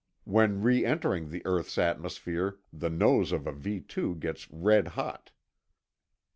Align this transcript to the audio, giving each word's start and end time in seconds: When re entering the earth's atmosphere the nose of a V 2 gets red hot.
When 0.23 0.63
re 0.63 0.83
entering 0.83 1.29
the 1.29 1.45
earth's 1.45 1.77
atmosphere 1.77 2.57
the 2.73 2.89
nose 2.89 3.31
of 3.31 3.45
a 3.45 3.51
V 3.51 3.81
2 3.81 4.15
gets 4.15 4.49
red 4.49 4.87
hot. 4.97 5.29